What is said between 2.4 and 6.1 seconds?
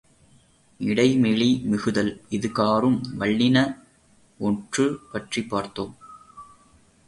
காறும் வல்லின ஒற்று பற்றிப் பார்த்தோம்.